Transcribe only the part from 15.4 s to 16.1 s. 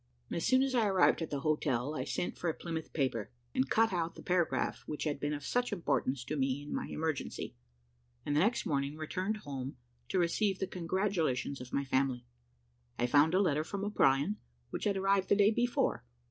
before.